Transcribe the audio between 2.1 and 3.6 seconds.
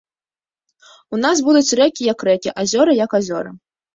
як рэкі, азёры як азёры.